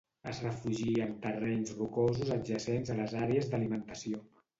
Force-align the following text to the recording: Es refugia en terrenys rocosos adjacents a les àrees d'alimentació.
Es 0.29 0.37
refugia 0.43 1.03
en 1.07 1.11
terrenys 1.25 1.73
rocosos 1.81 2.31
adjacents 2.37 2.91
a 2.95 2.97
les 3.01 3.15
àrees 3.21 3.51
d'alimentació. 3.53 4.23